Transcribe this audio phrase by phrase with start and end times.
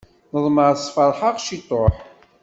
[0.33, 1.95] Neḍmeɛ sferḥ-aɣ ciṭuḥ.